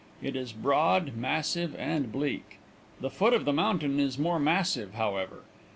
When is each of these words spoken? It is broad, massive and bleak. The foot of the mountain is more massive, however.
It 0.19 0.35
is 0.35 0.51
broad, 0.51 1.15
massive 1.15 1.75
and 1.75 2.11
bleak. 2.11 2.57
The 3.01 3.11
foot 3.11 3.33
of 3.33 3.45
the 3.45 3.53
mountain 3.53 3.99
is 3.99 4.17
more 4.17 4.39
massive, 4.39 4.95
however. 4.95 5.41